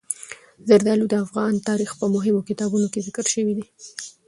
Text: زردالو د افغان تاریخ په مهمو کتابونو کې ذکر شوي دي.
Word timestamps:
زردالو 0.67 1.05
د 1.09 1.15
افغان 1.25 1.53
تاریخ 1.69 1.91
په 1.99 2.05
مهمو 2.15 2.45
کتابونو 2.49 2.87
کې 2.93 3.03
ذکر 3.07 3.25
شوي 3.33 3.53
دي. 3.57 3.65